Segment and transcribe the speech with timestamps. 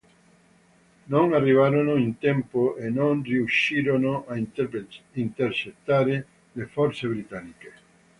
[1.09, 7.71] Non arrivarono in tempo e non riuscirono a intercettare le forze britanniche.